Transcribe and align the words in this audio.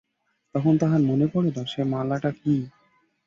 তখন 0.55 0.73
তাহার 0.77 1.01
মনে 1.01 1.27
পড়িল, 1.27 1.57
সে 1.65 1.81
মালাটা 1.85 2.31
কী। 2.31 2.55